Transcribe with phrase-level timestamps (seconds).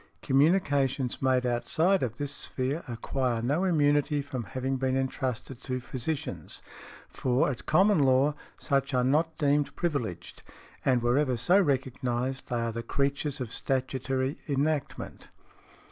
[0.23, 6.63] Communications made outside of this sphere acquire no immunity from having been entrusted to physicians,
[7.07, 10.41] for at common law such are not deemed privileged,
[10.83, 15.29] and wherever so recognized they are the creatures of statutory enactment.